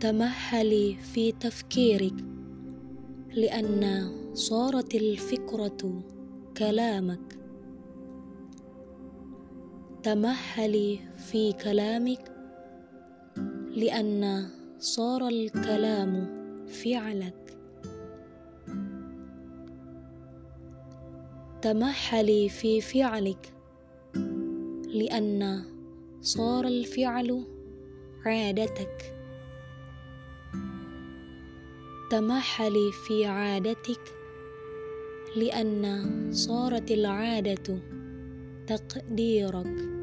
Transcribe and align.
تمهلي 0.00 0.96
في 0.96 1.32
تفكيرك 1.32 2.14
لأن 3.34 4.08
صارت 4.34 4.94
الفكرة 4.94 6.02
كلامك. 6.56 7.38
تمهلي 10.02 10.98
في 11.16 11.52
كلامك 11.52 12.32
لأن 13.76 14.48
صار 14.78 15.28
الكلام 15.28 16.26
فعلك. 16.66 17.58
تمهلي 21.62 22.48
في 22.48 22.80
فعلك 22.80 23.54
لأن 24.94 25.62
صار 26.20 26.66
الفعل 26.66 27.44
عادتك. 28.26 29.19
تمهلي 32.10 32.92
في 32.92 33.26
عادتك 33.26 34.00
لأن 35.36 36.02
صارت 36.32 36.90
العادة 36.90 37.80
تقديرك. 38.66 39.99